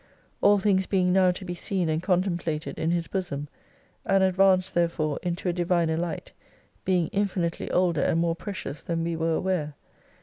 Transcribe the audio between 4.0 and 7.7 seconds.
and advanced therefore into a Diviner Light, being infinitely